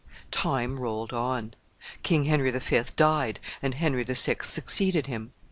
Time 0.31 0.79
rolled 0.79 1.13
on. 1.13 1.53
King 2.01 2.23
Henry 2.23 2.49
the 2.49 2.59
Fifth 2.59 2.95
died, 2.95 3.39
and 3.61 3.75
Henry 3.75 4.03
the 4.03 4.15
Sixth 4.15 4.49
succeeded 4.51 5.05
him. 5.05 5.31